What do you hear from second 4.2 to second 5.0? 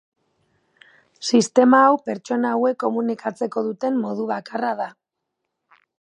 bakarra da.